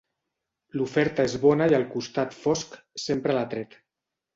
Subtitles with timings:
[0.81, 3.83] L'oferta és bona i el costat fosc sempre l'ha atret.